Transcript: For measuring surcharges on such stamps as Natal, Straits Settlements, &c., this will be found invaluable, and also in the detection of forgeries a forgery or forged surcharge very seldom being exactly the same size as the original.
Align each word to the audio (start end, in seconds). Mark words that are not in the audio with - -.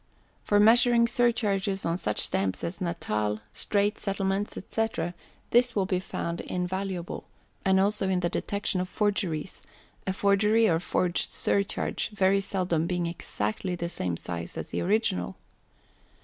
For 0.43 0.59
measuring 0.59 1.05
surcharges 1.07 1.85
on 1.85 1.95
such 1.95 2.21
stamps 2.21 2.63
as 2.63 2.81
Natal, 2.81 3.39
Straits 3.53 4.01
Settlements, 4.01 4.57
&c., 4.71 4.87
this 5.51 5.75
will 5.75 5.85
be 5.85 5.99
found 5.99 6.41
invaluable, 6.41 7.25
and 7.63 7.79
also 7.79 8.09
in 8.09 8.21
the 8.21 8.27
detection 8.27 8.81
of 8.81 8.89
forgeries 8.89 9.61
a 10.07 10.13
forgery 10.13 10.67
or 10.67 10.79
forged 10.79 11.29
surcharge 11.29 12.09
very 12.09 12.41
seldom 12.41 12.87
being 12.87 13.05
exactly 13.05 13.75
the 13.75 13.89
same 13.89 14.17
size 14.17 14.57
as 14.57 14.69
the 14.71 14.81
original. 14.81 15.35